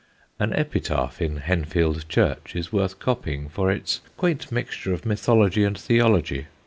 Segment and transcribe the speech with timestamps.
[0.39, 5.77] An epitaph in Henfield Church is worth copying for its quaint mixture of mythology and
[5.77, 6.47] theology.